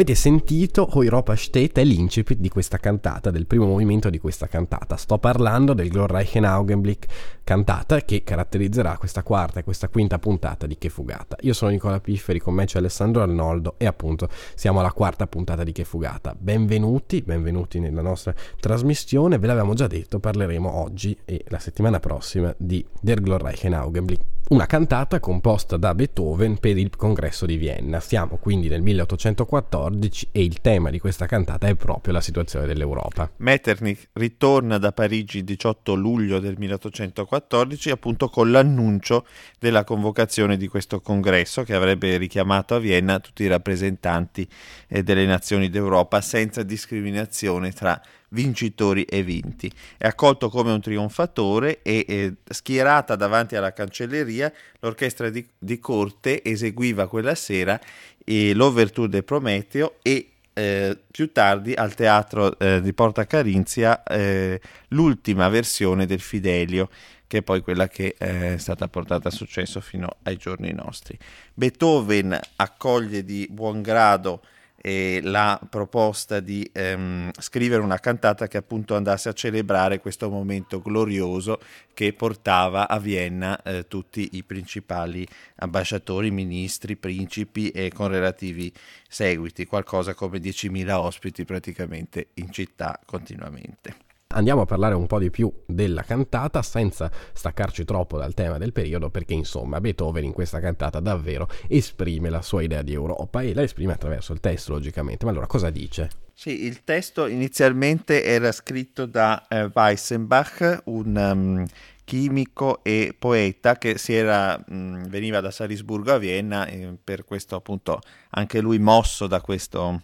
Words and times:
L'avete 0.00 0.18
sentito, 0.18 0.88
Europa 0.90 1.36
Steht 1.36 1.78
è 1.78 1.84
l'incipit 1.84 2.38
di 2.38 2.48
questa 2.48 2.78
cantata, 2.78 3.30
del 3.30 3.46
primo 3.46 3.66
movimento 3.66 4.08
di 4.08 4.18
questa 4.18 4.46
cantata. 4.46 4.96
Sto 4.96 5.18
parlando 5.18 5.74
del 5.74 5.90
Glorreichen 5.90 6.46
Augenblick 6.46 7.40
cantata 7.44 8.00
che 8.00 8.22
caratterizzerà 8.24 8.96
questa 8.96 9.22
quarta 9.22 9.60
e 9.60 9.62
questa 9.62 9.90
quinta 9.90 10.18
puntata 10.18 10.66
di 10.66 10.78
Che 10.78 10.88
Fugata. 10.88 11.36
Io 11.40 11.52
sono 11.52 11.72
Nicola 11.72 12.00
Pifferi, 12.00 12.38
con 12.38 12.54
me 12.54 12.64
c'è 12.64 12.78
Alessandro 12.78 13.20
Arnoldo 13.20 13.74
e 13.76 13.84
appunto 13.84 14.26
siamo 14.54 14.80
alla 14.80 14.92
quarta 14.92 15.26
puntata 15.26 15.64
di 15.64 15.72
Che 15.72 15.84
Fugata. 15.84 16.34
Benvenuti, 16.34 17.20
benvenuti 17.20 17.78
nella 17.78 18.00
nostra 18.00 18.34
trasmissione. 18.58 19.38
Ve 19.38 19.48
l'avevamo 19.48 19.74
già 19.74 19.86
detto, 19.86 20.18
parleremo 20.18 20.78
oggi 20.78 21.14
e 21.26 21.44
la 21.48 21.58
settimana 21.58 22.00
prossima 22.00 22.54
di 22.56 22.82
Der 23.02 23.20
Glorreichen 23.20 23.74
Augenblick 23.74 24.39
una 24.50 24.66
cantata 24.66 25.20
composta 25.20 25.76
da 25.76 25.94
Beethoven 25.94 26.58
per 26.58 26.76
il 26.76 26.96
congresso 26.96 27.46
di 27.46 27.56
Vienna. 27.56 28.00
Siamo 28.00 28.36
quindi 28.36 28.68
nel 28.68 28.82
1814 28.82 30.30
e 30.32 30.42
il 30.42 30.60
tema 30.60 30.90
di 30.90 30.98
questa 30.98 31.26
cantata 31.26 31.68
è 31.68 31.76
proprio 31.76 32.12
la 32.12 32.20
situazione 32.20 32.66
dell'Europa. 32.66 33.30
Metternich 33.36 34.08
ritorna 34.14 34.78
da 34.78 34.90
Parigi 34.90 35.38
il 35.38 35.44
18 35.44 35.94
luglio 35.94 36.40
del 36.40 36.56
1814 36.58 37.90
appunto 37.90 38.28
con 38.28 38.50
l'annuncio 38.50 39.24
della 39.56 39.84
convocazione 39.84 40.56
di 40.56 40.66
questo 40.66 41.00
congresso 41.00 41.62
che 41.62 41.74
avrebbe 41.74 42.16
richiamato 42.16 42.74
a 42.74 42.80
Vienna 42.80 43.20
tutti 43.20 43.44
i 43.44 43.48
rappresentanti 43.48 44.48
eh, 44.88 45.04
delle 45.04 45.26
nazioni 45.26 45.70
d'Europa 45.70 46.20
senza 46.20 46.64
discriminazione 46.64 47.70
tra 47.70 48.00
vincitori 48.30 49.04
e 49.04 49.22
vinti. 49.22 49.70
È 49.96 50.06
accolto 50.06 50.48
come 50.48 50.72
un 50.72 50.80
trionfatore 50.80 51.82
e 51.82 52.34
schierata 52.48 53.16
davanti 53.16 53.56
alla 53.56 53.72
cancelleria, 53.72 54.52
l'orchestra 54.80 55.30
di, 55.30 55.46
di 55.58 55.78
corte 55.78 56.42
eseguiva 56.42 57.08
quella 57.08 57.34
sera 57.34 57.80
eh, 58.24 58.54
l'Overture 58.54 59.08
de 59.08 59.22
Prometeo 59.22 59.96
e 60.02 60.30
eh, 60.52 60.98
più 61.10 61.32
tardi 61.32 61.72
al 61.72 61.94
teatro 61.94 62.58
eh, 62.58 62.80
di 62.80 62.92
Porta 62.92 63.26
Carinzia 63.26 64.02
eh, 64.02 64.60
l'ultima 64.88 65.48
versione 65.48 66.06
del 66.06 66.20
Fidelio 66.20 66.90
che 67.26 67.38
è 67.38 67.42
poi 67.42 67.60
quella 67.60 67.86
che 67.86 68.16
eh, 68.18 68.54
è 68.54 68.58
stata 68.58 68.88
portata 68.88 69.28
a 69.28 69.30
successo 69.30 69.80
fino 69.80 70.16
ai 70.24 70.36
giorni 70.36 70.72
nostri. 70.72 71.16
Beethoven 71.54 72.36
accoglie 72.56 73.24
di 73.24 73.46
buon 73.48 73.82
grado 73.82 74.42
eh, 74.80 75.20
la 75.22 75.60
proposta 75.68 76.40
di 76.40 76.68
ehm, 76.72 77.30
scrivere 77.38 77.82
una 77.82 77.98
cantata 77.98 78.48
che 78.48 78.56
appunto 78.56 78.94
andasse 78.96 79.28
a 79.28 79.32
celebrare 79.32 80.00
questo 80.00 80.30
momento 80.30 80.80
glorioso 80.80 81.60
che 81.92 82.12
portava 82.12 82.88
a 82.88 82.98
Vienna 82.98 83.60
eh, 83.62 83.86
tutti 83.86 84.30
i 84.32 84.42
principali 84.42 85.26
ambasciatori, 85.56 86.30
ministri, 86.30 86.96
principi 86.96 87.70
e 87.70 87.92
con 87.92 88.08
relativi 88.08 88.72
seguiti, 89.08 89.66
qualcosa 89.66 90.14
come 90.14 90.38
10.000 90.38 90.90
ospiti 90.92 91.44
praticamente 91.44 92.28
in 92.34 92.50
città 92.50 92.98
continuamente. 93.04 94.09
Andiamo 94.32 94.60
a 94.60 94.64
parlare 94.64 94.94
un 94.94 95.08
po' 95.08 95.18
di 95.18 95.28
più 95.28 95.52
della 95.66 96.04
cantata 96.04 96.62
senza 96.62 97.10
staccarci 97.32 97.84
troppo 97.84 98.16
dal 98.16 98.32
tema 98.32 98.58
del 98.58 98.72
periodo 98.72 99.10
perché 99.10 99.34
insomma 99.34 99.80
Beethoven 99.80 100.22
in 100.22 100.32
questa 100.32 100.60
cantata 100.60 101.00
davvero 101.00 101.48
esprime 101.66 102.30
la 102.30 102.40
sua 102.40 102.62
idea 102.62 102.82
di 102.82 102.92
Europa 102.92 103.42
e 103.42 103.52
la 103.54 103.64
esprime 103.64 103.94
attraverso 103.94 104.32
il 104.32 104.38
testo 104.38 104.70
logicamente. 104.70 105.24
Ma 105.24 105.32
allora 105.32 105.48
cosa 105.48 105.68
dice? 105.70 106.10
Sì, 106.32 106.64
il 106.64 106.84
testo 106.84 107.26
inizialmente 107.26 108.22
era 108.22 108.52
scritto 108.52 109.04
da 109.04 109.48
eh, 109.48 109.68
Weissenbach, 109.74 110.82
un 110.84 111.16
um, 111.16 111.66
chimico 112.04 112.84
e 112.84 113.14
poeta 113.18 113.78
che 113.78 113.98
era, 114.06 114.56
mh, 114.64 115.08
veniva 115.08 115.40
da 115.40 115.50
Salisburgo 115.50 116.12
a 116.12 116.18
Vienna 116.18 116.66
e 116.66 116.96
per 117.02 117.24
questo 117.24 117.56
appunto 117.56 118.00
anche 118.30 118.60
lui 118.60 118.78
mosso 118.78 119.26
da 119.26 119.40
questo 119.40 120.02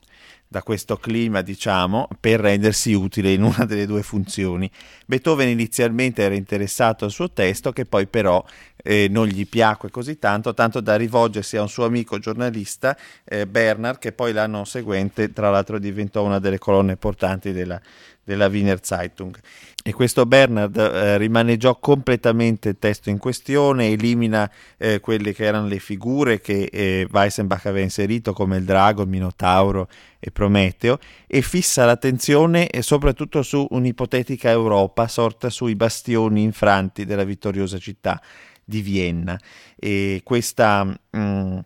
da 0.48 0.62
questo 0.62 0.96
clima, 0.96 1.42
diciamo, 1.42 2.08
per 2.20 2.40
rendersi 2.40 2.92
utile 2.92 3.32
in 3.32 3.42
una 3.42 3.64
delle 3.64 3.86
due 3.86 4.02
funzioni. 4.02 4.70
Beethoven 5.06 5.48
inizialmente 5.48 6.22
era 6.22 6.34
interessato 6.34 7.04
al 7.04 7.10
suo 7.10 7.30
testo, 7.32 7.72
che 7.72 7.84
poi 7.84 8.06
però 8.06 8.44
eh, 8.86 9.08
non 9.10 9.26
gli 9.26 9.46
piacque 9.48 9.90
così 9.90 10.18
tanto, 10.18 10.54
tanto 10.54 10.80
da 10.80 10.96
rivolgersi 10.96 11.56
a 11.56 11.62
un 11.62 11.68
suo 11.68 11.84
amico 11.84 12.18
giornalista, 12.18 12.96
eh, 13.24 13.46
Bernard, 13.46 13.98
che 13.98 14.12
poi 14.12 14.32
l'anno 14.32 14.64
seguente, 14.64 15.32
tra 15.32 15.50
l'altro, 15.50 15.78
diventò 15.78 16.22
una 16.22 16.38
delle 16.38 16.58
colonne 16.58 16.96
portanti 16.96 17.52
della, 17.52 17.80
della 18.22 18.46
Wiener 18.46 18.78
Zeitung. 18.82 19.38
E 19.86 19.92
questo 19.92 20.26
Bernard 20.26 20.76
eh, 20.76 21.16
rimaneggiò 21.16 21.78
completamente 21.78 22.70
il 22.70 22.76
testo 22.76 23.08
in 23.08 23.18
questione, 23.18 23.90
elimina 23.90 24.50
eh, 24.78 24.98
quelle 24.98 25.32
che 25.32 25.44
erano 25.44 25.68
le 25.68 25.78
figure 25.78 26.40
che 26.40 26.64
eh, 26.64 27.06
Weissenbach 27.08 27.66
aveva 27.66 27.84
inserito 27.84 28.32
come 28.32 28.56
il 28.56 28.64
drago, 28.64 29.02
il 29.02 29.08
minotauro 29.08 29.88
e 30.18 30.32
Prometeo 30.32 30.98
e 31.28 31.40
fissa 31.40 31.84
l'attenzione 31.84 32.68
eh, 32.68 32.82
soprattutto 32.82 33.44
su 33.44 33.64
un'ipotetica 33.70 34.50
Europa 34.50 35.06
sorta 35.06 35.50
sui 35.50 35.76
bastioni 35.76 36.42
infranti 36.42 37.04
della 37.04 37.22
vittoriosa 37.22 37.78
città 37.78 38.20
di 38.66 38.82
Vienna. 38.82 39.40
E 39.74 40.20
questa... 40.24 40.84
Mh, 40.84 41.18
mm, 41.18 41.58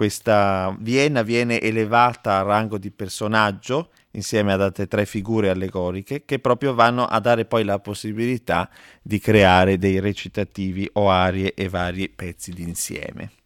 questa 0.00 0.74
Vienna 0.80 1.20
viene 1.20 1.60
elevata 1.60 2.38
a 2.38 2.42
rango 2.42 2.78
di 2.78 2.90
personaggio 2.90 3.90
insieme 4.12 4.54
ad 4.54 4.62
altre 4.62 4.86
tre 4.86 5.04
figure 5.04 5.50
allegoriche 5.50 6.24
che 6.24 6.38
proprio 6.38 6.72
vanno 6.72 7.04
a 7.04 7.20
dare 7.20 7.44
poi 7.44 7.64
la 7.64 7.78
possibilità 7.80 8.70
di 9.02 9.18
creare 9.18 9.76
dei 9.76 10.00
recitativi 10.00 10.88
o 10.94 11.10
arie 11.10 11.52
e 11.52 11.68
vari 11.68 12.08
pezzi 12.08 12.50
d'insieme. 12.52 13.39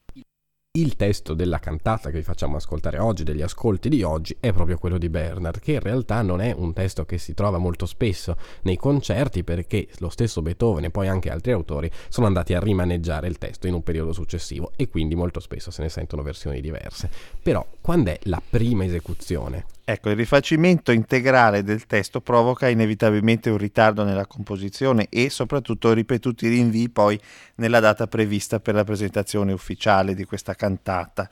Il 0.76 0.97
testo 0.97 1.35
della 1.35 1.61
cantata 1.61 2.11
che 2.11 2.17
vi 2.17 2.25
facciamo 2.25 2.56
ascoltare 2.56 2.99
oggi, 2.99 3.23
degli 3.23 3.43
ascolti 3.43 3.88
di 3.88 4.03
oggi, 4.03 4.37
è 4.41 4.53
proprio 4.53 4.76
quello 4.76 4.99
di 4.99 5.09
Bernard, 5.09 5.61
che 5.61 5.75
in 5.75 5.79
realtà 5.79 6.21
non 6.23 6.41
è 6.41 6.53
un 6.53 6.73
testo 6.73 7.05
che 7.05 7.17
si 7.17 7.32
trova 7.32 7.59
molto 7.59 7.87
spesso 7.87 8.37
nei 8.62 8.76
concerti 8.76 9.44
perché 9.44 9.87
lo 9.99 10.09
stesso 10.09 10.43
Beethoven 10.43 10.82
e 10.82 10.91
poi 10.91 11.06
anche 11.06 11.31
altri 11.31 11.53
autori 11.53 11.88
sono 12.09 12.26
andati 12.26 12.55
a 12.55 12.59
rimaneggiare 12.59 13.29
il 13.29 13.38
testo 13.38 13.69
in 13.69 13.75
un 13.75 13.85
periodo 13.85 14.12
successivo 14.12 14.73
e 14.75 14.88
quindi 14.88 15.15
molto 15.15 15.38
spesso 15.38 15.71
se 15.71 15.81
ne 15.81 15.88
sentono 15.88 16.23
versioni 16.23 16.61
diverse. 16.61 17.09
Però 17.41 17.65
quando 17.81 18.11
è 18.11 18.19
la 18.25 18.43
prima 18.44 18.85
esecuzione 18.85 19.67
Ecco, 19.87 20.09
il 20.09 20.17
rifacimento 20.17 20.93
integrale 20.93 21.63
del 21.63 21.85
testo 21.85 22.23
provoca 22.23 22.69
inevitabilmente 22.69 23.51
un 23.51 23.59
ritardo 23.59 24.03
nella 24.03 24.25
composizione 24.25 25.09
e 25.11 25.29
soprattutto 25.29 25.93
ripetuti 25.93 26.49
rinvii 26.49 26.89
poi 26.89 27.21
nella 27.57 27.81
data 27.81 28.07
prevista 28.07 28.61
per 28.61 28.75
la 28.75 28.85
presentazione 28.85 29.53
ufficiale 29.53 30.15
di 30.15 30.25
questa 30.25 30.55
cantata, 30.55 31.29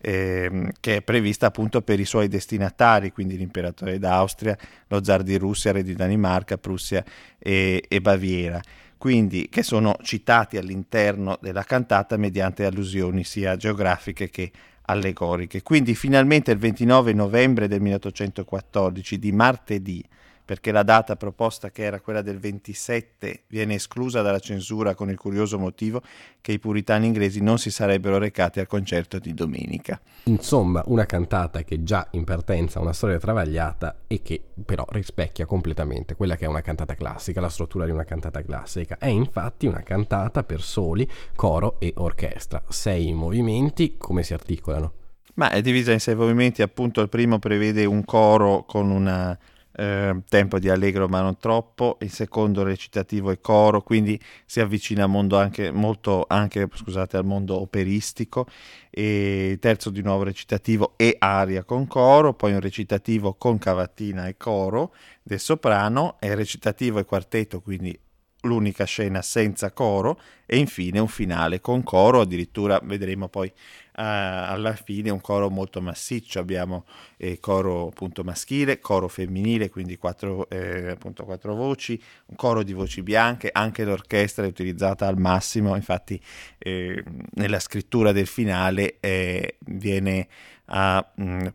ehm, 0.00 0.70
che 0.78 0.98
è 0.98 1.02
prevista 1.02 1.46
appunto 1.46 1.82
per 1.82 1.98
i 1.98 2.04
suoi 2.04 2.28
destinatari, 2.28 3.10
quindi 3.10 3.36
l'imperatore 3.36 3.98
d'Austria, 3.98 4.56
lo 4.86 5.02
zar 5.02 5.24
di 5.24 5.36
Russia, 5.36 5.72
re 5.72 5.82
di 5.82 5.96
Danimarca, 5.96 6.58
Prussia 6.58 7.04
e, 7.40 7.82
e 7.88 8.00
Baviera 8.00 8.60
quindi 8.98 9.48
che 9.50 9.62
sono 9.62 9.94
citati 10.02 10.56
all'interno 10.56 11.38
della 11.42 11.64
cantata 11.64 12.16
mediante 12.16 12.64
allusioni 12.64 13.24
sia 13.24 13.54
geografiche 13.54 14.30
che 14.30 14.50
allegoriche. 14.86 15.62
Quindi 15.62 15.94
finalmente 15.94 16.50
il 16.50 16.58
29 16.58 17.12
novembre 17.12 17.68
del 17.68 17.80
1814, 17.80 19.18
di 19.18 19.32
martedì, 19.32 20.04
perché 20.46 20.70
la 20.70 20.84
data 20.84 21.16
proposta 21.16 21.70
che 21.70 21.82
era 21.82 22.00
quella 22.00 22.22
del 22.22 22.38
27 22.38 23.42
viene 23.48 23.74
esclusa 23.74 24.22
dalla 24.22 24.38
censura 24.38 24.94
con 24.94 25.10
il 25.10 25.18
curioso 25.18 25.58
motivo 25.58 26.00
che 26.40 26.52
i 26.52 26.60
puritani 26.60 27.06
inglesi 27.06 27.42
non 27.42 27.58
si 27.58 27.72
sarebbero 27.72 28.16
recati 28.16 28.60
al 28.60 28.68
concerto 28.68 29.18
di 29.18 29.34
domenica. 29.34 30.00
Insomma, 30.24 30.84
una 30.86 31.04
cantata 31.04 31.62
che 31.62 31.82
già 31.82 32.06
in 32.12 32.22
partenza 32.22 32.78
ha 32.78 32.82
una 32.82 32.92
storia 32.92 33.18
travagliata 33.18 34.02
e 34.06 34.22
che 34.22 34.40
però 34.64 34.84
rispecchia 34.88 35.46
completamente 35.46 36.14
quella 36.14 36.36
che 36.36 36.44
è 36.44 36.48
una 36.48 36.60
cantata 36.60 36.94
classica, 36.94 37.40
la 37.40 37.48
struttura 37.48 37.84
di 37.84 37.90
una 37.90 38.04
cantata 38.04 38.40
classica. 38.42 38.98
È 38.98 39.08
infatti 39.08 39.66
una 39.66 39.82
cantata 39.82 40.44
per 40.44 40.62
soli, 40.62 41.10
coro 41.34 41.80
e 41.80 41.92
orchestra. 41.96 42.62
Sei 42.68 43.12
movimenti, 43.12 43.96
come 43.98 44.22
si 44.22 44.32
articolano? 44.32 44.92
Ma 45.34 45.50
è 45.50 45.60
divisa 45.60 45.90
in 45.90 46.00
sei 46.00 46.14
movimenti, 46.14 46.62
appunto 46.62 47.00
il 47.00 47.08
primo 47.08 47.40
prevede 47.40 47.84
un 47.84 48.04
coro 48.04 48.64
con 48.64 48.90
una 48.90 49.36
eh, 49.76 50.22
tempo 50.28 50.58
di 50.58 50.68
allegro 50.68 51.06
ma 51.08 51.20
non 51.20 51.38
troppo, 51.38 51.98
il 52.00 52.10
secondo 52.10 52.62
recitativo 52.62 53.30
e 53.30 53.40
coro, 53.40 53.82
quindi 53.82 54.18
si 54.44 54.60
avvicina 54.60 55.04
anche, 55.38 55.70
molto 55.70 56.24
anche 56.28 56.66
scusate, 56.72 57.16
al 57.16 57.24
mondo 57.24 57.60
operistico, 57.60 58.46
e 58.90 59.50
il 59.50 59.58
terzo 59.58 59.90
di 59.90 60.02
nuovo 60.02 60.24
recitativo 60.24 60.94
e 60.96 61.16
aria 61.18 61.64
con 61.64 61.86
coro, 61.86 62.32
poi 62.34 62.52
un 62.52 62.60
recitativo 62.60 63.34
con 63.34 63.58
cavattina 63.58 64.26
e 64.26 64.36
coro 64.36 64.94
del 65.22 65.40
soprano, 65.40 66.16
e 66.20 66.34
recitativo 66.34 66.98
e 66.98 67.04
quartetto, 67.04 67.60
quindi 67.60 67.98
l'unica 68.46 68.84
scena 68.84 69.22
senza 69.22 69.72
coro 69.72 70.20
e 70.46 70.56
infine 70.56 70.98
un 70.98 71.08
finale 71.08 71.60
con 71.60 71.82
coro, 71.82 72.20
addirittura 72.20 72.80
vedremo 72.82 73.28
poi 73.28 73.52
alla 73.98 74.74
fine 74.74 75.10
un 75.10 75.20
coro 75.20 75.48
molto 75.48 75.80
massiccio, 75.80 76.38
abbiamo 76.38 76.84
eh, 77.16 77.40
coro 77.40 77.88
appunto 77.88 78.22
maschile, 78.24 78.78
coro 78.78 79.08
femminile, 79.08 79.70
quindi 79.70 79.96
quattro, 79.96 80.48
eh, 80.50 80.90
appunto 80.90 81.24
quattro 81.24 81.54
voci, 81.54 82.00
un 82.26 82.36
coro 82.36 82.62
di 82.62 82.72
voci 82.72 83.02
bianche, 83.02 83.50
anche 83.52 83.84
l'orchestra 83.84 84.44
è 84.44 84.48
utilizzata 84.48 85.06
al 85.06 85.18
massimo, 85.18 85.74
infatti 85.76 86.20
eh, 86.58 87.02
nella 87.34 87.60
scrittura 87.60 88.12
del 88.12 88.26
finale 88.26 88.98
eh, 89.00 89.56
viene 89.60 90.28
a 90.66 91.12
mh, 91.14 91.22
mm, 91.24 91.46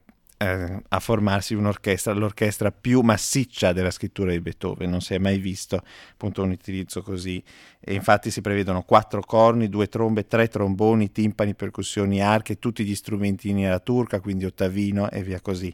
eh, 0.42 0.82
a 0.88 1.00
formarsi 1.00 1.54
un'orchestra, 1.54 2.14
l'orchestra 2.14 2.72
più 2.72 3.02
massiccia 3.02 3.74
della 3.74 3.92
scrittura 3.92 4.32
di 4.32 4.42
Beethoven, 4.42 4.90
non 4.90 5.00
si 5.00 5.14
è 5.14 5.20
mai 5.20 5.38
visto 5.38 5.84
appunto 6.12 6.42
un 6.42 6.50
utilizzo 6.50 7.04
così. 7.04 7.44
E 7.80 7.94
infatti 7.94 8.32
si 8.32 8.42
prevedono 8.42 8.82
quattro 8.82 9.22
corni, 9.22 9.70
due 9.70 9.88
trombe, 9.88 10.26
tre 10.26 10.48
tromboni, 10.48 11.12
timpani, 11.12 11.54
percussioni, 11.54 12.22
arche, 12.22 12.58
tutti 12.58 12.84
gli 12.84 12.96
strumentini 12.96 13.68
alla 13.68 13.80
turca, 13.80 14.20
quindi 14.20 14.46
ottavino 14.46 15.12
e 15.12 15.22
via 15.22 15.40
così. 15.42 15.74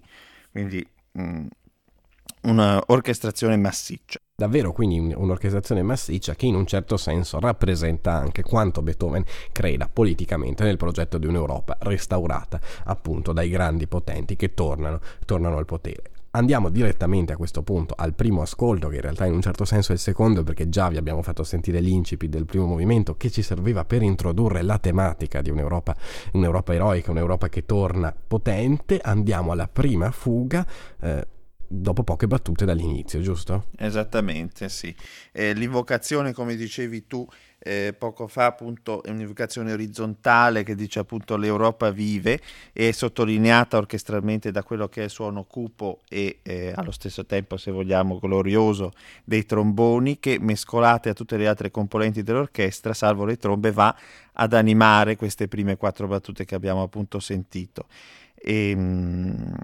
Quindi 0.52 0.86
mh, 1.14 1.22
mm, 1.22 1.48
un'orchestrazione 2.48 3.58
massiccia. 3.58 4.20
Davvero 4.36 4.72
quindi 4.72 5.14
un'orchestrazione 5.14 5.82
massiccia 5.82 6.36
che 6.36 6.46
in 6.46 6.56
un 6.56 6.66
certo 6.66 6.96
senso 6.96 7.40
rappresenta 7.40 8.14
anche 8.14 8.44
quanto 8.44 8.82
Beethoven 8.82 9.24
creda 9.52 9.90
politicamente 9.92 10.64
nel 10.64 10.78
progetto 10.78 11.18
di 11.18 11.26
un'Europa 11.26 11.78
restaurata 11.82 12.60
appunto 12.86 13.34
dai 13.34 13.50
grandi 13.50 13.88
potenti 13.88 14.36
che 14.36 14.54
tornano, 14.54 15.00
tornano 15.26 15.58
al 15.58 15.66
potere. 15.66 16.12
Andiamo 16.32 16.70
direttamente 16.70 17.34
a 17.34 17.36
questo 17.36 17.64
punto 17.64 17.96
al 17.98 18.14
primo 18.14 18.44
ascolto, 18.44 18.90
che 18.90 18.98
in 18.98 19.02
realtà 19.02 19.26
in 19.26 19.34
un 19.34 19.42
certo 19.42 19.66
senso 19.66 19.92
è 19.92 19.96
il 19.96 20.00
secondo, 20.00 20.44
perché 20.44 20.70
già 20.70 20.88
vi 20.88 20.98
abbiamo 20.98 21.24
fatto 21.24 21.44
sentire 21.44 21.80
l'incipit 21.80 22.30
del 22.30 22.46
primo 22.46 22.68
movimento 22.68 23.16
che 23.16 23.32
ci 23.32 23.42
serviva 23.42 23.86
per 23.86 24.04
introdurre 24.04 24.62
la 24.62 24.78
tematica 24.78 25.42
di 25.42 25.50
un'Europa, 25.50 25.96
un'Europa 26.34 26.76
eroica, 26.76 27.10
un'Europa 27.10 27.50
che 27.50 27.66
torna 27.66 28.14
potente. 28.28 29.00
Andiamo 29.02 29.52
alla 29.52 29.68
prima 29.68 30.12
fuga. 30.12 30.64
Eh, 31.00 31.28
dopo 31.68 32.04
poche 32.04 32.28
battute 32.28 32.66
dall'inizio, 32.66 33.22
giusto? 33.22 33.66
Esattamente, 33.78 34.70
sì. 34.70 34.96
Eh, 35.32 35.54
l'invocazione, 35.54 36.34
come 36.34 36.56
dicevi 36.56 37.08
tu 37.08 37.28
eh, 37.60 37.94
poco 37.98 38.28
fa, 38.28 38.46
appunto, 38.46 39.04
è 39.04 39.10
un'invocazione 39.10 39.74
orizzontale 39.74 40.64
che 40.64 40.76
dice 40.76 41.00
appunto 41.00 41.36
l'Europa 41.36 41.90
vive 41.92 42.40
e 42.72 42.94
sottolineata 42.94 43.78
orchestralmente 43.78 44.52
da 44.52 44.64
quello 44.64 44.88
che 44.88 45.02
è 45.02 45.04
il 45.06 45.10
suono 45.10 45.44
cupo 45.44 46.02
e 46.08 46.40
eh, 46.44 46.72
allo 46.76 46.92
stesso 46.92 47.26
tempo, 47.26 47.58
se 47.58 47.72
vogliamo, 47.72 48.20
glorioso 48.20 48.94
dei 49.24 49.46
tromboni 49.46 50.20
che 50.20 50.38
mescolate 50.40 51.10
a 51.10 51.14
tutte 51.14 51.38
le 51.38 51.48
altre 51.48 51.72
componenti 51.72 52.24
dell'orchestra, 52.24 52.94
salvo 52.94 53.26
le 53.26 53.38
trombe, 53.38 53.72
va 53.72 53.96
ad 54.34 54.54
animare 54.54 55.16
queste 55.16 55.48
prime 55.48 55.76
quattro 55.76 56.08
battute 56.08 56.46
che 56.46 56.56
abbiamo 56.56 56.84
appunto 56.84 57.20
sentito. 57.20 57.88
E, 58.36 58.70
ehm, 58.70 59.56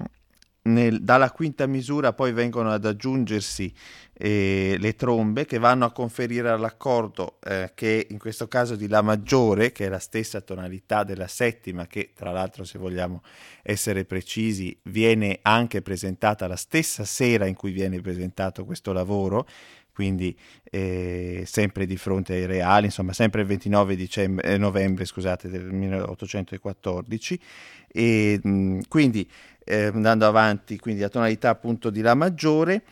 nel, 0.63 1.01
dalla 1.01 1.31
quinta 1.31 1.65
misura 1.65 2.13
poi 2.13 2.31
vengono 2.31 2.71
ad 2.71 2.86
aggiungersi 2.86 3.74
eh, 4.13 4.77
le 4.80 4.95
trombe 4.95 5.45
che 5.45 5.57
vanno 5.57 5.86
a 5.86 5.92
conferire 5.92 6.50
all'accordo 6.50 7.39
eh, 7.44 7.71
che 7.74 8.07
in 8.10 8.18
questo 8.19 8.48
caso 8.48 8.75
di 8.75 8.88
La 8.88 9.01
maggiore, 9.01 9.71
che 9.71 9.88
è 9.88 9.89
la 9.89 10.00
stessa 10.00 10.42
tonalità 10.42 11.04
della 11.04 11.27
settima, 11.27 11.88
che 11.88 12.12
tra 12.15 12.31
l'altro 12.31 12.63
se 12.63 12.77
vogliamo 12.77 13.24
essere 13.62 14.06
precisi 14.06 14.77
viene 14.83 15.39
anche 15.42 15.81
presentata 15.81 16.48
la 16.48 16.56
stessa 16.56 17.04
sera 17.06 17.45
in 17.45 17.56
cui 17.56 17.71
viene 17.71 18.00
presentato 18.01 18.66
questo 18.66 18.94
lavoro, 18.94 19.48
quindi 19.94 20.36
eh, 20.63 21.44
sempre 21.45 21.86
di 21.86 21.98
fronte 21.98 22.33
ai 22.33 22.45
reali, 22.48 22.86
insomma 22.86 23.13
sempre 23.13 23.42
il 23.42 23.48
29 23.48 23.95
dicembre, 23.95 24.54
eh, 24.54 24.57
novembre 24.57 25.06
scusate, 25.06 25.50
del 25.50 25.71
1814 25.71 27.39
e 27.88 28.39
mh, 28.42 28.80
quindi 28.88 29.30
eh, 29.65 29.86
andando 29.86 30.25
avanti 30.25 30.77
quindi 30.77 31.01
la 31.01 31.10
tonalità 31.10 31.50
appunto 31.50 31.89
di 31.89 32.01
La 32.01 32.15
maggiore 32.15 32.83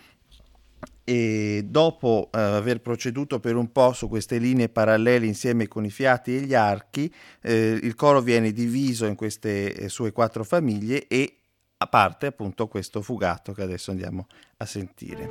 e 1.04 1.66
dopo 1.68 2.30
eh, 2.32 2.40
aver 2.40 2.80
proceduto 2.80 3.40
per 3.40 3.56
un 3.56 3.72
po' 3.72 3.92
su 3.94 4.08
queste 4.08 4.38
linee 4.38 4.70
parallele 4.70 5.26
insieme 5.26 5.68
con 5.68 5.84
i 5.84 5.90
fiati 5.90 6.38
e 6.38 6.42
gli 6.42 6.54
archi, 6.54 7.14
eh, 7.42 7.80
il 7.82 7.96
coro 7.96 8.22
viene 8.22 8.52
diviso 8.52 9.06
in 9.06 9.16
queste 9.16 9.74
eh, 9.74 9.90
sue 9.90 10.12
quattro 10.12 10.44
famiglie 10.44 11.08
e 11.08 11.38
a 11.78 11.88
parte 11.88 12.28
appunto 12.28 12.68
questo 12.68 13.02
fugato 13.02 13.54
che 13.54 13.64
adesso 13.64 13.92
andiamo 13.92 14.28
a 14.58 14.66
sentire. 14.66 15.30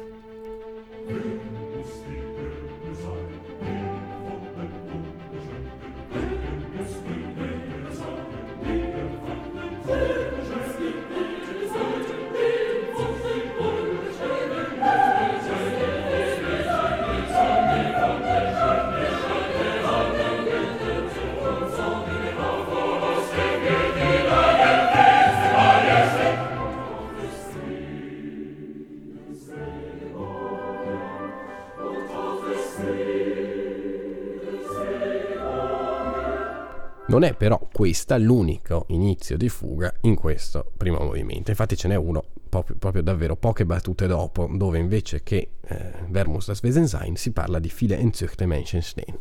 Non 37.10 37.24
è 37.24 37.34
però 37.34 37.58
questo 37.72 38.16
l'unico 38.16 38.84
inizio 38.90 39.36
di 39.36 39.48
fuga 39.48 39.92
in 40.02 40.14
questo 40.14 40.70
primo 40.76 41.00
movimento, 41.00 41.50
infatti 41.50 41.76
ce 41.76 41.88
n'è 41.88 41.96
uno 41.96 42.22
proprio, 42.48 42.76
proprio 42.76 43.02
davvero 43.02 43.34
poche 43.34 43.66
battute 43.66 44.06
dopo, 44.06 44.48
dove 44.52 44.78
invece 44.78 45.24
che 45.24 45.54
eh, 45.60 45.92
Vermus 46.08 46.46
das 46.46 46.62
Wesensein 46.62 47.16
si 47.16 47.32
parla 47.32 47.58
di 47.58 47.68
Viele 47.76 47.96
entzüchte 47.96 48.46
Menschen 48.46 48.80
stehen. 48.82 49.19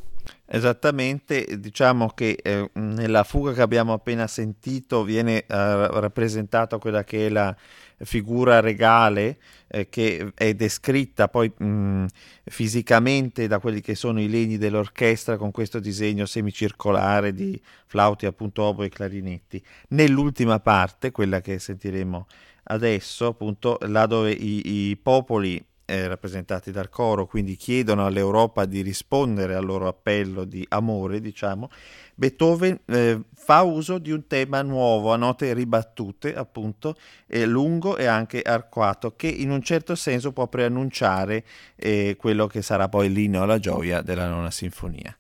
Esattamente, 0.52 1.60
diciamo 1.60 2.08
che 2.08 2.36
eh, 2.42 2.72
nella 2.74 3.24
fuga 3.24 3.54
che 3.54 3.62
abbiamo 3.62 3.94
appena 3.94 4.26
sentito 4.26 5.04
viene 5.04 5.42
eh, 5.42 5.46
rappresentata 5.48 6.80
quella 6.80 7.04
che 7.04 7.28
è 7.28 7.30
la 7.30 7.56
figura 8.00 8.60
regale 8.60 9.38
eh, 9.68 9.90
che 9.90 10.32
è 10.34 10.56
descritta 10.56 11.28
poi 11.28 11.54
mh, 11.56 12.06
fisicamente 12.46 13.46
da 13.46 13.60
quelli 13.60 13.80
che 13.80 13.94
sono 13.94 14.20
i 14.20 14.28
legni 14.28 14.58
dell'orchestra 14.58 15.38
con 15.38 15.52
questo 15.52 15.80
disegno 15.80 16.26
semicircolare 16.26 17.32
di 17.32 17.62
flauti 17.86 18.26
appunto 18.26 18.64
obo 18.64 18.82
e 18.82 18.90
clarinetti. 18.90 19.64
Nell'ultima 19.90 20.60
parte, 20.60 21.12
quella 21.12 21.42
che 21.42 21.60
sentiremo 21.60 22.26
adesso, 22.64 23.28
appunto, 23.28 23.78
là 23.82 24.08
dove 24.08 24.32
i, 24.32 24.90
i 24.90 24.98
popoli 24.98 25.64
eh, 25.90 26.08
rappresentati 26.08 26.72
dal 26.72 26.90
coro, 26.90 27.26
quindi 27.26 27.56
chiedono 27.56 28.06
all'Europa 28.06 28.66
di 28.66 28.82
rispondere 28.82 29.56
al 29.56 29.66
loro 29.66 29.88
appello 29.88 30.44
di 30.46 30.64
amore, 30.70 31.20
diciamo, 31.20 31.70
Beethoven 32.14 32.80
eh, 32.86 33.22
fa 33.34 33.64
uso 33.64 33.98
di 33.98 34.12
un 34.12 34.28
tema 34.28 34.62
nuovo, 34.62 35.12
a 35.12 35.18
note 35.18 35.52
ribattute, 35.54 36.36
appunto, 36.36 36.96
eh, 37.26 37.46
lungo 37.46 37.98
e 37.98 38.06
anche 38.06 38.42
arcuato, 38.42 39.16
che 39.16 39.28
in 39.28 39.50
un 39.50 39.64
certo 39.64 39.96
senso 39.96 40.32
può 40.32 40.48
preannunciare 40.48 41.44
eh, 41.76 42.16
quello 42.20 42.46
che 42.46 42.62
sarà 42.62 42.88
poi 42.88 43.12
l'inno 43.12 43.42
alla 43.42 43.58
gioia 43.58 44.02
della 44.02 44.28
nona 44.28 44.52
sinfonia. 44.52 45.19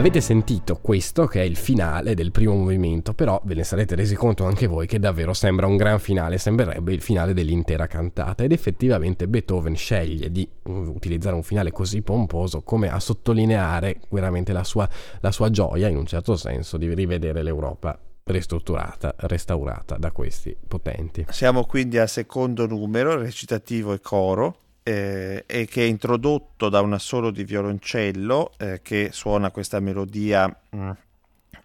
Avete 0.00 0.22
sentito 0.22 0.78
questo 0.80 1.26
che 1.26 1.42
è 1.42 1.44
il 1.44 1.56
finale 1.56 2.14
del 2.14 2.30
primo 2.30 2.54
movimento, 2.54 3.12
però 3.12 3.38
ve 3.44 3.52
ne 3.52 3.64
sarete 3.64 3.94
resi 3.94 4.14
conto 4.14 4.46
anche 4.46 4.66
voi 4.66 4.86
che 4.86 4.98
davvero 4.98 5.34
sembra 5.34 5.66
un 5.66 5.76
gran 5.76 5.98
finale, 5.98 6.38
sembrerebbe 6.38 6.94
il 6.94 7.02
finale 7.02 7.34
dell'intera 7.34 7.86
cantata 7.86 8.42
ed 8.42 8.52
effettivamente 8.52 9.28
Beethoven 9.28 9.76
sceglie 9.76 10.32
di 10.32 10.48
mm, 10.70 10.88
utilizzare 10.88 11.36
un 11.36 11.42
finale 11.42 11.70
così 11.70 12.00
pomposo 12.00 12.62
come 12.62 12.90
a 12.90 12.98
sottolineare 12.98 14.00
veramente 14.08 14.54
la 14.54 14.64
sua, 14.64 14.88
la 15.20 15.32
sua 15.32 15.50
gioia 15.50 15.88
in 15.88 15.98
un 15.98 16.06
certo 16.06 16.34
senso 16.34 16.78
di 16.78 16.90
rivedere 16.94 17.42
l'Europa 17.42 18.00
ristrutturata, 18.24 19.14
restaurata 19.18 19.98
da 19.98 20.12
questi 20.12 20.56
potenti. 20.66 21.26
Siamo 21.28 21.66
quindi 21.66 21.98
al 21.98 22.08
secondo 22.08 22.66
numero, 22.66 23.18
recitativo 23.18 23.92
e 23.92 24.00
coro 24.00 24.56
eh, 24.82 25.44
e 25.46 25.66
che 25.66 25.82
è 25.82 25.86
introdotto 25.86 26.68
da 26.68 26.80
un 26.80 26.92
assolo 26.92 27.30
di 27.30 27.44
violoncello 27.44 28.52
eh, 28.58 28.80
che 28.82 29.10
suona 29.12 29.50
questa 29.50 29.80
melodia 29.80 30.46
mh, 30.70 30.76
mm, 30.76 30.90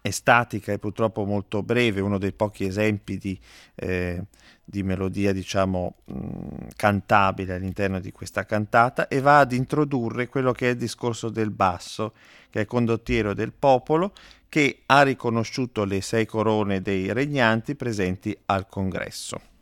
estatica 0.02 0.72
e 0.72 0.78
purtroppo 0.78 1.24
molto 1.24 1.62
breve, 1.62 2.00
uno 2.00 2.18
dei 2.18 2.32
pochi 2.32 2.64
esempi 2.64 3.18
di, 3.18 3.38
eh, 3.74 4.22
di 4.64 4.82
melodia 4.82 5.32
diciamo 5.32 5.94
mh, 6.04 6.14
mm, 6.14 6.48
cantabile 6.76 7.54
all'interno 7.54 8.00
di 8.00 8.12
questa 8.12 8.44
cantata 8.44 9.08
e 9.08 9.20
va 9.20 9.40
ad 9.40 9.52
introdurre 9.52 10.28
quello 10.28 10.52
che 10.52 10.68
è 10.68 10.70
il 10.70 10.76
discorso 10.76 11.28
del 11.28 11.50
basso, 11.50 12.12
che 12.50 12.62
è 12.62 12.64
condottiero 12.66 13.34
del 13.34 13.52
popolo, 13.52 14.12
che 14.48 14.82
ha 14.86 15.02
riconosciuto 15.02 15.84
le 15.84 16.00
sei 16.00 16.24
corone 16.24 16.80
dei 16.80 17.12
regnanti 17.12 17.74
presenti 17.74 18.36
al 18.46 18.68
congresso. 18.68 19.54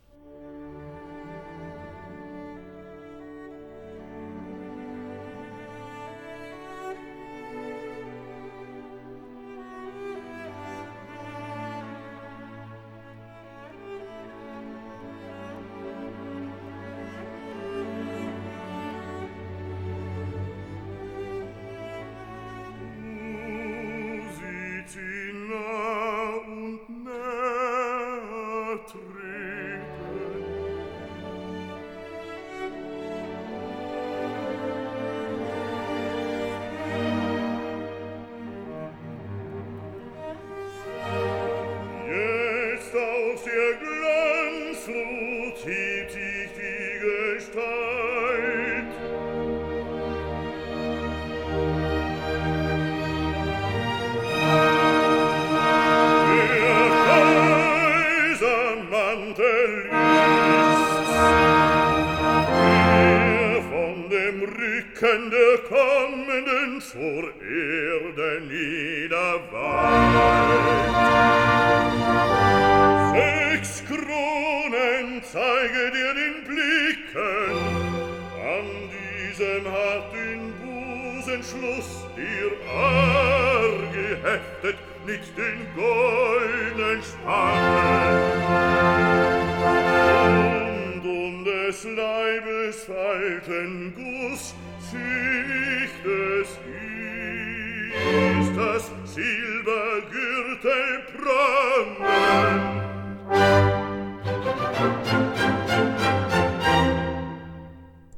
entschluß 81.45 82.07
dir 82.15 82.51
arg 82.73 83.93
geheftet 83.93 84.77
mit 85.05 85.21
den 85.37 85.67
goldnen 85.75 87.03
spangen 87.03 88.21
und 90.95 91.05
um 91.05 91.45
des 91.45 91.83
leibes 91.83 92.83
falten 92.85 93.93
guß 93.95 94.55
sich 94.91 95.91
des 96.03 96.49
ist 98.41 98.55
das 98.57 98.91
silbergürtel 99.13 100.94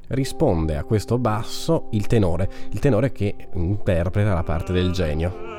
risponde 0.08 0.76
a 0.76 0.84
questo 0.84 1.18
basso 1.18 1.88
il 1.90 2.06
tenore, 2.06 2.48
il 2.70 2.78
tenore 2.78 3.12
che 3.12 3.48
interpreta 3.54 4.34
la 4.34 4.42
parte 4.42 4.72
del 4.72 4.92
genio. 4.92 5.57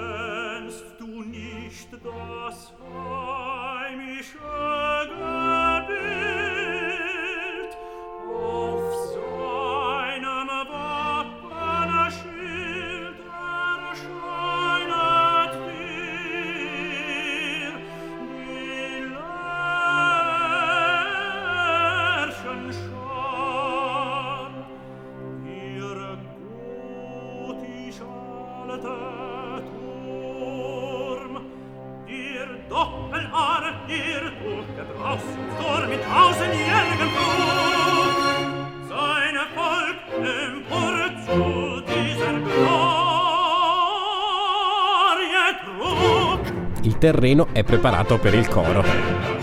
Il 46.89 46.97
terreno 46.97 47.49
è 47.51 47.63
preparato 47.63 48.17
per 48.17 48.33
il 48.33 48.47
coro. 48.47 49.38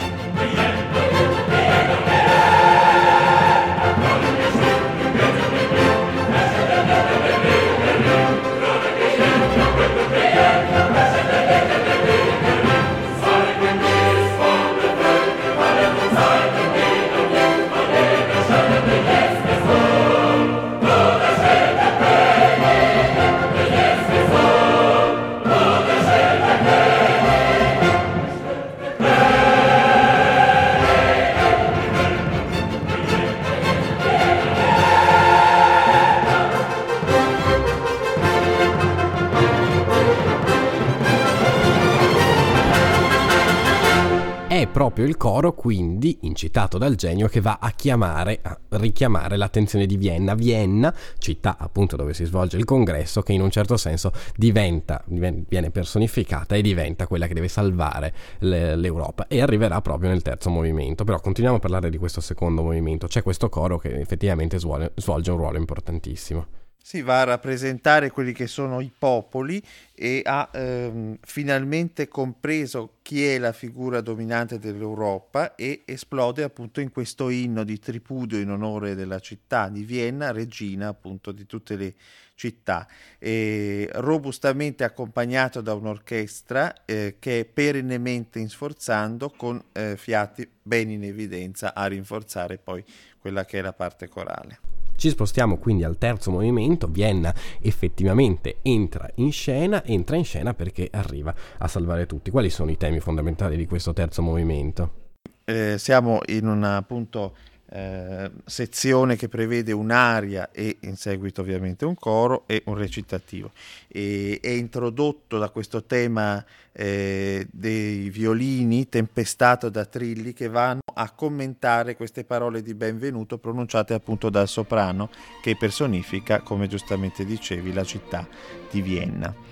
Proprio 44.97 45.07
il 45.07 45.19
coro, 45.19 45.53
quindi, 45.53 46.21
incitato 46.23 46.79
dal 46.79 46.95
genio, 46.95 47.29
che 47.29 47.43
va 47.43 47.59
a 47.61 47.71
chiamare, 47.73 48.39
a 48.41 48.59
richiamare 48.71 49.37
l'attenzione 49.37 49.85
di 49.85 49.99
Vienna. 49.99 50.35
Vienna, 50.35 50.95
città 51.19 51.57
appunto 51.59 51.97
dove 51.97 52.15
si 52.15 52.25
svolge 52.25 52.57
il 52.57 52.65
congresso, 52.65 53.21
che 53.21 53.35
in 53.35 53.43
un 53.43 53.51
certo 53.51 53.77
senso 53.77 54.11
diventa, 54.35 55.05
viene 55.07 55.71
personificata 55.71 56.55
e 56.55 56.63
diventa 56.63 57.07
quella 57.07 57.27
che 57.27 57.35
deve 57.35 57.49
salvare 57.49 58.15
l'Europa. 58.39 59.27
E 59.29 59.43
arriverà 59.43 59.83
proprio 59.83 60.09
nel 60.09 60.23
terzo 60.23 60.49
movimento. 60.49 61.05
Però 61.05 61.21
continuiamo 61.21 61.59
a 61.59 61.61
parlare 61.61 61.91
di 61.91 61.99
questo 61.99 62.23
secondo 62.23 62.63
movimento. 62.63 63.07
C'è 63.07 63.23
questo 63.23 63.51
coro 63.51 63.77
che 63.77 63.95
effettivamente 64.01 64.59
svolge 64.59 65.31
un 65.31 65.37
ruolo 65.37 65.59
importantissimo 65.59 66.47
si 66.87 67.03
va 67.03 67.23
a 67.23 67.25
rappresentare 67.25 68.13
quelli 68.13 68.33
che 68.33 68.47
sono 68.47 68.81
i 68.81 68.93
popoli 68.97 69.61
e 69.93 70.23
ha 70.25 70.49
ehm, 70.53 71.19
finalmente 71.21 72.07
compreso 72.07 72.99
chi 73.03 73.27
è 73.27 73.39
la 73.39 73.51
figura 73.51 74.01
dominante 74.01 74.61
dell'Europa 74.61 75.57
e 75.57 75.83
esplode 75.85 76.45
appunto 76.45 76.81
in 76.81 76.93
questo 76.93 77.29
inno 77.29 77.65
di 77.65 77.81
tripudio 77.81 78.39
in 78.39 78.51
onore 78.51 78.95
della 78.95 79.19
città 79.19 79.69
di 79.69 79.83
Vienna, 79.83 80.31
regina 80.31 80.87
appunto 80.87 81.33
di 81.33 81.45
tutte 81.45 81.75
le 81.75 81.95
città, 82.37 82.87
e 83.19 83.91
robustamente 83.95 84.85
accompagnato 84.85 85.61
da 85.63 85.75
un'orchestra 85.75 86.85
eh, 86.85 87.17
che 87.19 87.51
perennemente 87.53 88.49
sforzando 88.49 89.31
con 89.31 89.61
eh, 89.73 89.97
fiati 89.97 90.49
ben 90.63 90.91
in 90.91 91.03
evidenza 91.03 91.75
a 91.75 91.85
rinforzare 91.87 92.59
poi 92.59 92.85
quella 93.19 93.45
che 93.45 93.59
è 93.59 93.61
la 93.61 93.73
parte 93.73 94.07
corale. 94.07 94.76
Ci 94.97 95.11
spostiamo 95.11 95.59
quindi 95.59 95.85
al 95.85 95.99
terzo 95.99 96.31
movimento, 96.31 96.89
Vienna 96.89 97.35
effettivamente 97.61 98.59
entra 98.63 99.09
in 99.17 99.31
scena, 99.31 99.85
entra 99.85 100.17
in 100.17 100.25
scena 100.25 100.55
perché 100.55 100.89
arriva 100.91 101.35
a 101.59 101.69
salvare 101.69 102.07
tutti. 102.07 102.31
Quali 102.31 102.51
sono 102.51 102.71
i 102.71 102.77
temi 102.77 103.01
fondamentali 103.01 103.57
di 103.57 103.67
questo 103.67 103.93
terzo 103.93 104.23
movimento? 104.23 105.05
Eh, 105.45 105.77
siamo 105.79 106.21
in 106.27 106.49
una 106.49 106.77
appunto 106.77 107.37
eh, 107.69 108.31
sezione 108.45 109.17
che 109.17 109.29
prevede 109.29 109.73
un'aria 109.73 110.51
e 110.53 110.77
in 110.81 110.97
seguito 110.97 111.41
ovviamente 111.41 111.85
un 111.85 111.95
coro 111.95 112.45
e 112.47 112.63
un 112.67 112.75
recitativo. 112.75 113.51
E, 113.89 114.39
è 114.41 114.51
introdotto 114.51 115.39
da 115.39 115.49
questo 115.51 115.85
tema 115.85 116.45
eh, 116.73 117.47
dei 117.51 118.11
violini 118.11 118.89
tempestato 118.89 119.69
da 119.69 119.85
trilli 119.85 120.33
che 120.33 120.49
vanno 120.49 120.81
a 120.95 121.11
commentare 121.11 121.97
queste 121.97 122.25
parole 122.25 122.63
di 122.63 122.75
benvenuto 122.75 123.39
pronunciate 123.39 123.95
appunto 123.95 124.31
dal 124.31 124.49
soprano 124.49 125.11
che 125.43 125.57
personifica, 125.57 126.41
come 126.41 126.69
giustamente 126.69 127.25
dicevi, 127.25 127.73
la 127.73 127.85
città 127.85 128.27
di 128.71 128.81
Vienna. 128.81 129.46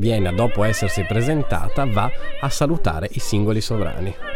Vienna, 0.00 0.32
dopo 0.32 0.64
essersi 0.64 1.04
presentata, 1.04 1.84
va 1.84 2.10
a 2.40 2.48
salutare 2.48 3.06
i 3.12 3.18
singoli 3.18 3.60
sovrani. 3.60 4.29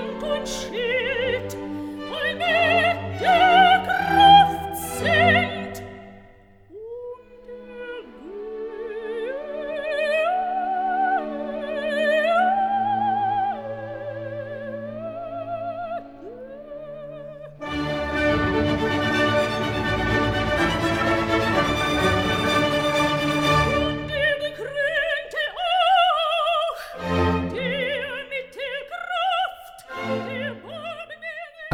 Land 0.00 0.22
und 0.22 0.48
Schild, 0.48 1.52
voll 2.08 2.34
Meer 2.36 2.89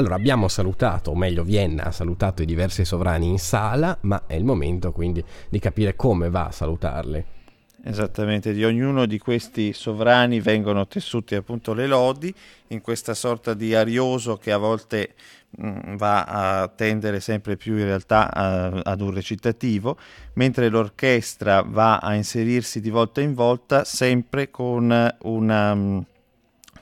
Allora 0.07 0.21
abbiamo 0.21 0.47
salutato, 0.47 1.11
o 1.11 1.17
meglio 1.17 1.43
Vienna 1.43 1.87
ha 1.87 1.91
salutato 1.91 2.41
i 2.41 2.47
diversi 2.47 2.85
sovrani 2.85 3.27
in 3.27 3.41
sala, 3.41 3.99
ma 4.03 4.23
è 4.29 4.35
il 4.35 4.45
momento 4.45 4.93
quindi 4.93 5.23
di 5.49 5.59
capire 5.59 5.97
come 5.97 6.31
va 6.31 6.47
a 6.47 6.53
salutarli. 6.53 7.25
Esattamente, 7.83 8.53
di 8.53 8.65
ognuno 8.65 9.05
di 9.07 9.19
questi 9.19 9.73
sovrani 9.73 10.39
vengono 10.39 10.87
tessuti 10.87 11.35
appunto 11.35 11.75
le 11.75 11.89
lodi 11.89 12.33
in 12.69 12.83
questa 12.83 13.15
sorta 13.15 13.53
di 13.53 13.75
arioso 13.75 14.37
che 14.37 14.53
a 14.53 14.59
volte 14.59 15.15
mh, 15.51 15.69
mm, 15.69 15.97
va 15.97 16.23
a 16.23 16.69
tendere 16.69 17.19
sempre 17.19 17.57
più 17.57 17.77
in 17.77 17.87
realtà 17.87 18.33
a, 18.33 18.67
ad 18.85 19.01
un 19.01 19.11
recitativo, 19.11 19.99
mentre 20.35 20.69
l'orchestra 20.69 21.63
va 21.63 21.97
a 21.97 22.15
inserirsi 22.15 22.81
di 22.81 22.91
volta 22.91 23.21
in 23.21 23.35
volta 23.35 23.83
sempre 23.83 24.53
con 24.53 25.15
una... 25.23 26.05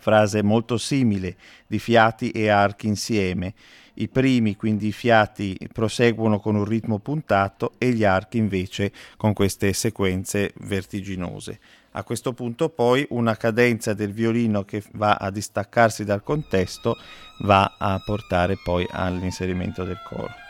Frase 0.05 0.43
molto 0.43 0.77
simile 0.77 1.35
di 1.67 1.79
fiati 1.79 2.29
e 2.29 2.49
archi 2.49 2.89
insieme. 2.89 3.55
I 3.95 4.09
primi, 4.09 4.55
quindi 4.55 4.89
i 4.89 4.93
fiati, 4.93 5.57
proseguono 5.73 6.41
con 6.41 6.57
un 6.57 6.67
ritmo 6.67 6.99
puntato 6.99 7.73
e 7.79 7.91
gli 7.93 8.05
archi 8.05 8.37
invece 8.37 8.93
con 9.17 9.33
queste 9.33 9.73
sequenze 9.73 10.53
vertiginose. 10.57 11.59
A 11.93 12.03
questo 12.03 12.35
punto 12.35 12.69
poi 12.69 13.07
una 13.13 13.35
cadenza 13.39 13.95
del 13.95 14.13
violino 14.13 14.63
che 14.67 14.83
va 14.93 15.15
a 15.15 15.31
distaccarsi 15.31 16.05
dal 16.05 16.23
contesto 16.23 16.99
va 17.39 17.77
a 17.79 17.99
portare 18.05 18.59
poi 18.63 18.87
all'inserimento 18.91 19.85
del 19.85 20.03
coro. 20.07 20.44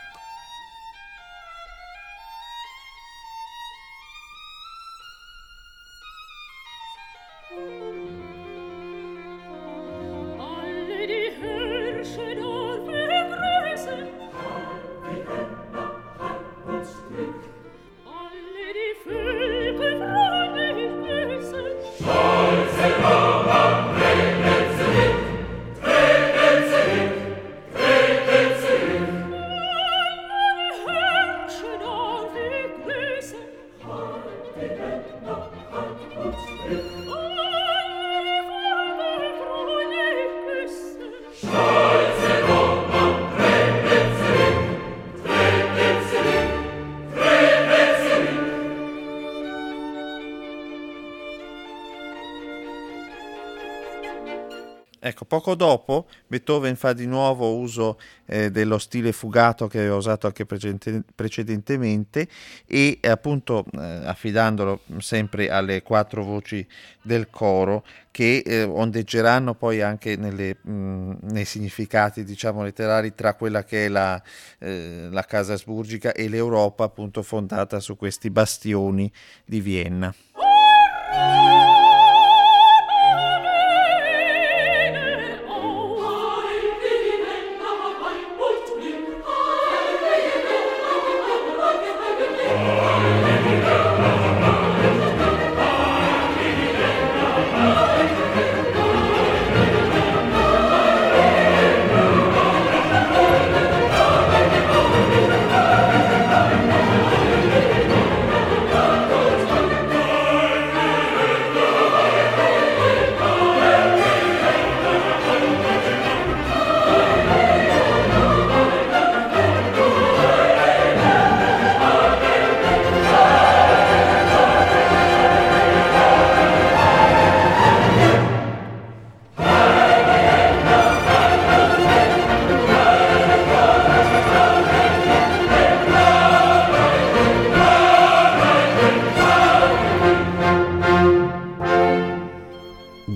Poco 55.35 55.55
dopo 55.55 56.07
Beethoven 56.27 56.77
fa 56.77 56.93
di 56.93 57.05
nuovo 57.05 57.57
uso 57.57 57.99
eh, 58.25 58.51
dello 58.51 58.77
stile 58.77 59.11
fugato 59.11 59.67
che 59.67 59.79
aveva 59.79 59.95
usato 59.95 60.27
anche 60.27 60.45
precedente, 60.45 61.03
precedentemente 61.13 62.27
e 62.65 62.99
appunto 63.01 63.65
eh, 63.73 63.79
affidandolo 64.05 64.79
sempre 64.99 65.49
alle 65.49 65.81
quattro 65.81 66.23
voci 66.23 66.65
del 67.01 67.29
coro 67.29 67.83
che 68.11 68.43
eh, 68.45 68.63
ondeggeranno 68.63 69.55
poi 69.55 69.81
anche 69.81 70.15
nelle, 70.15 70.55
mh, 70.61 71.17
nei 71.23 71.45
significati 71.45 72.23
diciamo 72.23 72.63
letterari 72.63 73.13
tra 73.13 73.33
quella 73.33 73.65
che 73.65 73.85
è 73.85 73.89
la, 73.89 74.21
eh, 74.59 75.09
la 75.11 75.23
casa 75.25 75.53
asburgica 75.53 76.13
e 76.13 76.29
l'Europa 76.29 76.85
appunto 76.85 77.21
fondata 77.23 77.81
su 77.81 77.97
questi 77.97 78.29
bastioni 78.29 79.11
di 79.43 79.59
Vienna. 79.59 80.15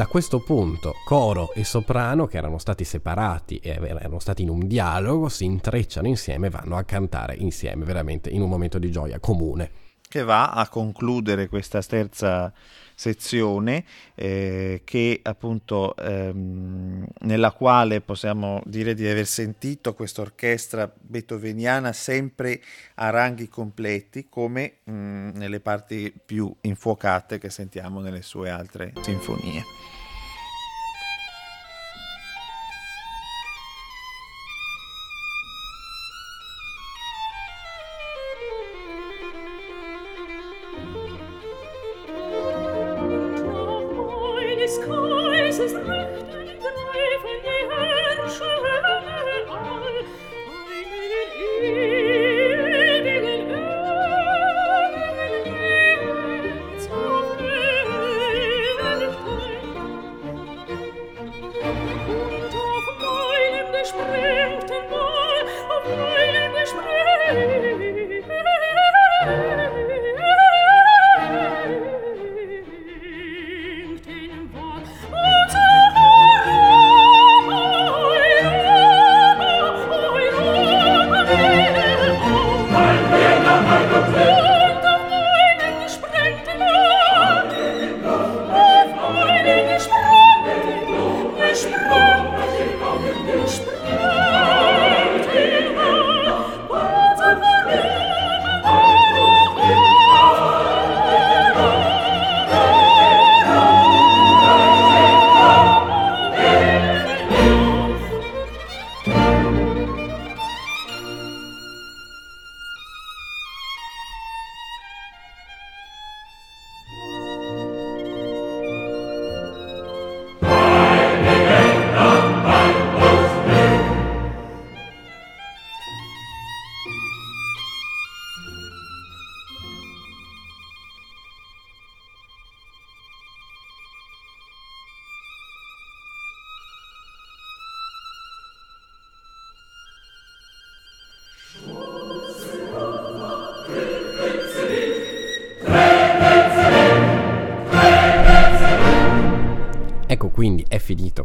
Questo 0.10 0.40
punto 0.40 0.96
coro 1.06 1.54
e 1.54 1.64
soprano, 1.64 2.26
che 2.26 2.38
erano 2.38 2.58
stati 2.58 2.84
separati 2.84 3.58
e 3.60 3.78
erano 3.80 4.18
stati 4.18 4.42
in 4.42 4.50
un 4.50 4.66
dialogo, 4.68 5.30
si 5.30 5.46
intrecciano 5.46 6.08
insieme 6.08 6.48
e 6.48 6.50
vanno 6.50 6.78
a 6.78 6.84
cantare 6.84 7.36
insieme, 7.36 7.86
veramente 7.86 8.32
in 8.32 8.42
un 8.42 8.50
momento 8.50 8.80
di 8.80 8.90
gioia 8.90 9.20
comune. 9.20 9.70
Che 10.02 10.24
va 10.24 10.50
a 10.50 10.68
concludere 10.68 11.48
questa 11.48 11.80
terza 11.84 12.52
sezione 12.96 13.86
eh, 14.16 14.82
che 14.84 15.20
appunto 15.22 15.96
ehm, 15.96 17.06
nella 17.20 17.52
quale 17.52 18.02
possiamo 18.02 18.62
dire 18.66 18.96
di 18.96 19.08
aver 19.08 19.28
sentito 19.28 19.94
questa 19.94 20.22
orchestra 20.22 20.92
beethoveniana 21.00 21.94
sempre 21.94 22.60
a 22.96 23.12
ranghi 23.12 23.48
completi 23.48 24.26
come 24.28 24.80
mh, 24.84 24.92
nelle 25.36 25.60
parti 25.60 26.12
più 26.26 26.52
infuocate 26.62 27.38
che 27.38 27.52
sentiamo 27.52 28.02
nelle 28.02 28.24
sue 28.24 28.50
altre 28.50 28.92
sinfonie. 29.02 29.99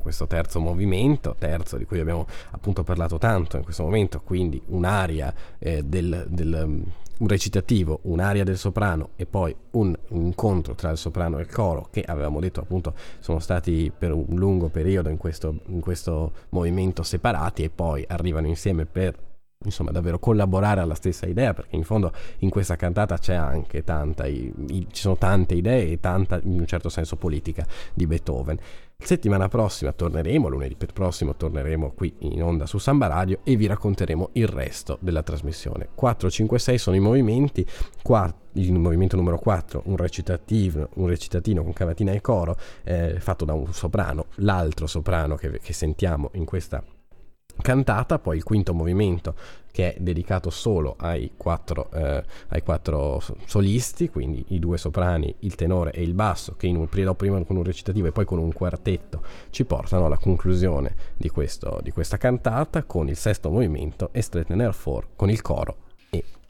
Questo 0.05 0.27
terzo 0.27 0.61
movimento, 0.61 1.35
terzo 1.39 1.79
di 1.79 1.87
cui 1.87 1.99
abbiamo 1.99 2.27
appunto 2.51 2.85
parlato 2.85 3.17
tanto 3.17 3.57
in 3.57 3.65
questo 3.65 3.85
momento, 3.85 4.21
quindi 4.21 4.61
un'aria 4.67 5.33
eh, 5.59 5.83
del, 5.83 6.27
del 6.29 6.83
un 7.17 7.29
recitativo, 7.29 8.01
un'aria 8.03 8.45
del 8.45 8.59
soprano 8.59 9.11
e 9.17 9.25
poi 9.25 9.55
un, 9.73 9.97
un, 10.09 10.25
incontro 10.25 10.75
tra 10.75 10.91
il 10.91 10.99
soprano 10.99 11.39
e 11.39 11.43
il 11.43 11.49
coro 11.49 11.87
che 11.91 12.03
avevamo 12.03 12.41
detto 12.41 12.61
appunto 12.61 12.93
sono 13.21 13.39
stati 13.39 13.93
per 13.97 14.13
un 14.13 14.27
lungo 14.31 14.69
periodo 14.69 15.09
in 15.09 15.17
questo, 15.17 15.61
in 15.67 15.81
questo 15.81 16.33
movimento 16.51 17.03
separati 17.03 17.63
e 17.63 17.71
poi 17.71 18.05
arrivano 18.07 18.49
insieme 18.49 18.85
per 18.85 19.17
insomma 19.65 19.91
davvero 19.93 20.19
collaborare 20.19 20.81
alla 20.81 20.95
stessa 20.95 21.27
idea 21.27 21.55
perché 21.55 21.77
in 21.77 21.85
fondo 21.85 22.13
in 22.39 22.51
questa 22.51 22.77
cantata 22.77 23.17
c'è 23.17 23.35
anche 23.35 23.83
tanta 23.83 24.27
i, 24.27 24.53
i, 24.69 24.87
ci 24.91 25.01
sono 25.01 25.17
tante 25.17 25.55
idee 25.55 25.93
e 25.93 26.01
tanta 26.01 26.41
in 26.43 26.61
un 26.61 26.67
certo 26.67 26.89
senso 26.89 27.17
politica 27.17 27.67
di 27.95 28.07
Beethoven 28.07 28.59
settimana 28.97 29.49
prossima 29.49 29.93
torneremo 29.93 30.49
lunedì 30.49 30.77
per 30.77 30.93
prossimo 30.93 31.35
torneremo 31.35 31.93
qui 31.93 32.15
in 32.21 32.43
onda 32.43 32.67
su 32.67 32.79
Samba 32.79 33.07
Radio 33.07 33.41
e 33.45 33.57
vi 33.57 33.67
racconteremo 33.67 34.31
il 34.33 34.47
resto 34.47 34.99
della 35.01 35.23
trasmissione. 35.23 35.89
4, 35.95 36.31
5, 36.31 36.59
6 36.59 36.79
sono 36.79 36.97
i 36.97 37.01
movimenti 37.01 37.67
4 38.03 38.43
il 38.55 38.73
movimento 38.73 39.17
numero 39.17 39.39
4, 39.39 39.83
un 39.87 39.97
recitativo, 39.97 40.91
un 40.95 41.09
recitatino 41.09 41.63
con 41.63 41.73
cavatina 41.73 42.13
e 42.13 42.21
coro 42.21 42.57
eh, 42.85 43.19
fatto 43.19 43.45
da 43.45 43.53
un 43.53 43.73
soprano, 43.73 44.27
l'altro 44.37 44.87
soprano 44.87 45.35
che, 45.35 45.59
che 45.59 45.73
sentiamo 45.73 46.31
in 46.35 46.45
questa 46.45 46.83
cantata, 47.61 48.19
poi 48.19 48.37
il 48.37 48.43
quinto 48.43 48.75
movimento 48.75 49.35
che 49.75 49.95
è 49.95 50.01
dedicato 50.01 50.51
solo 50.51 50.95
ai 50.99 51.33
quattro, 51.37 51.91
eh, 51.91 52.23
ai 52.47 52.63
quattro, 52.63 53.21
solisti, 53.45 54.09
quindi 54.09 54.45
i 54.51 54.61
due 54.61 54.79
soprani, 54.79 55.35
il 55.41 55.57
tenore 55.57 55.91
e 55.91 56.01
il 56.01 56.15
basso, 56.15 56.55
che 56.57 56.69
un, 56.69 56.87
prima 56.89 57.43
con 57.43 57.57
un 57.57 57.65
recitativo 57.65 58.07
e 58.07 58.13
poi 58.13 58.25
con 58.25 58.39
un 58.39 58.53
quartetto 58.53 59.23
ci 59.51 59.65
portano 59.65 60.07
alla 60.07 60.17
conclusione 60.17 60.95
di, 61.17 61.29
questo, 61.29 61.81
di 61.83 61.91
questa 61.91 62.19
cantata 62.19 62.85
con 62.85 63.09
il 63.09 63.17
sesto 63.17 63.51
movimento 63.51 64.11
e 64.13 64.23
Straightener 64.23 64.73
4 64.81 65.09
con 65.17 65.29
il 65.29 65.43
coro 65.43 65.84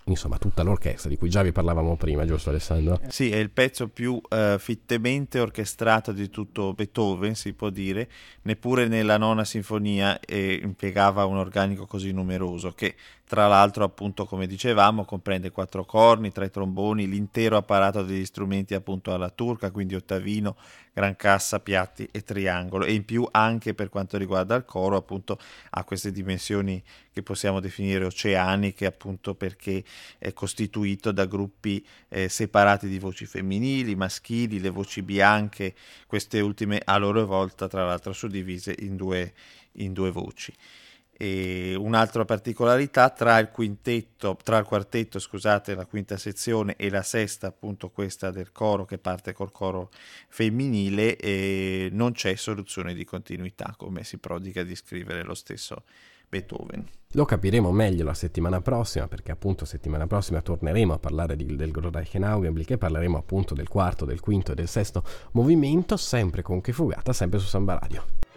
insomma 0.04 0.38
tutta 0.38 0.62
l'orchestra 0.62 1.08
di 1.08 1.16
cui 1.16 1.30
già 1.30 1.42
vi 1.42 1.52
parlavamo 1.52 1.96
prima, 1.96 2.24
giusto 2.26 2.50
Alessandro? 2.50 3.00
Sì, 3.08 3.30
è 3.30 3.36
il 3.36 3.50
pezzo 3.50 3.88
più 3.88 4.20
uh, 4.28 4.58
fittemente 4.58 5.40
orchestrato 5.40 6.12
di 6.12 6.28
tutto 6.28 6.74
Beethoven, 6.74 7.34
si 7.34 7.52
può 7.52 7.70
dire, 7.70 8.08
neppure 8.42 8.86
nella 8.86 9.16
nona 9.16 9.44
sinfonia 9.44 10.20
eh, 10.20 10.60
impiegava 10.62 11.24
un 11.24 11.36
organico 11.36 11.86
così 11.86 12.12
numeroso 12.12 12.72
che 12.72 12.94
tra 13.26 13.46
l'altro 13.46 13.84
appunto 13.84 14.26
come 14.26 14.46
dicevamo 14.46 15.04
comprende 15.04 15.50
quattro 15.50 15.84
corni, 15.84 16.30
tre 16.30 16.50
tromboni, 16.50 17.08
l'intero 17.08 17.56
apparato 17.56 18.02
degli 18.02 18.24
strumenti 18.24 18.74
appunto 18.74 19.14
alla 19.14 19.30
turca, 19.30 19.70
quindi 19.70 19.94
ottavino, 19.94 20.56
gran 20.92 21.16
cassa, 21.16 21.58
piatti 21.58 22.06
e 22.12 22.22
triangolo 22.22 22.84
e 22.84 22.92
in 22.92 23.04
più 23.04 23.26
anche 23.30 23.72
per 23.72 23.88
quanto 23.88 24.18
riguarda 24.18 24.54
il 24.54 24.64
coro 24.66 24.96
appunto 24.96 25.38
ha 25.70 25.84
queste 25.84 26.12
dimensioni 26.12 26.82
che 27.12 27.22
possiamo 27.22 27.60
definire 27.60 28.04
oceaniche 28.04 28.84
appunto 28.84 29.34
perché 29.34 29.82
è 30.18 30.32
costituito 30.34 31.10
da 31.10 31.24
gruppi 31.24 31.84
eh, 32.08 32.28
separati 32.28 32.88
di 32.88 32.98
voci 32.98 33.24
femminili, 33.24 33.96
maschili, 33.96 34.60
le 34.60 34.70
voci 34.70 35.02
bianche, 35.02 35.74
queste 36.06 36.40
ultime 36.40 36.80
a 36.84 36.98
loro 36.98 37.24
volta 37.24 37.68
tra 37.68 37.87
l'altro 37.87 38.12
suddivise 38.12 38.74
in 38.80 38.96
due, 38.96 39.32
in 39.72 39.94
due 39.94 40.10
voci. 40.10 40.52
E 41.16 41.74
un'altra 41.79 42.24
particolarità 42.24 43.11
tra 43.11 43.38
il 43.38 43.50
quintetto, 43.50 44.37
tra 44.42 44.59
il 44.59 44.64
quartetto, 44.64 45.18
scusate, 45.18 45.74
la 45.74 45.87
quinta 45.87 46.16
sezione 46.16 46.74
e 46.77 46.90
la 46.90 47.03
sesta, 47.03 47.46
appunto 47.46 47.90
questa 47.90 48.31
del 48.31 48.50
coro 48.50 48.85
che 48.85 48.98
parte 48.98 49.33
col 49.33 49.53
coro 49.53 49.90
femminile, 50.29 51.16
eh, 51.16 51.88
non 51.92 52.12
c'è 52.12 52.35
soluzione 52.35 52.94
di 52.94 53.05
continuità, 53.05 53.74
come 53.77 54.03
si 54.03 54.18
prodiga 54.18 54.62
di 54.62 54.74
scrivere 54.74 55.22
lo 55.22 55.35
stesso 55.35 55.85
Beethoven. 56.29 56.85
Lo 57.12 57.24
capiremo 57.24 57.70
meglio 57.70 58.05
la 58.05 58.14
settimana 58.14 58.61
prossima, 58.61 59.07
perché 59.07 59.31
appunto 59.31 59.64
settimana 59.64 60.09
prossima 60.09 60.42
torneremo 60.42 60.94
a 60.94 60.98
parlare 60.98 61.37
di, 61.37 61.55
del 61.55 61.70
Groreichenaugenblick 61.70 62.72
e 62.72 62.79
parleremo 62.79 63.16
appunto 63.16 63.55
del 63.55 63.68
quarto, 63.68 64.05
del 64.05 64.18
quinto 64.18 64.50
e 64.50 64.55
del 64.57 64.68
sesto 64.68 65.05
movimento, 65.33 65.96
sempre 65.96 66.42
con 66.42 66.61
che 66.61 66.72
fugata, 66.72 67.12
sempre 67.12 67.38
su 67.38 67.46
Samba 67.46 67.79
Radio. 67.79 68.33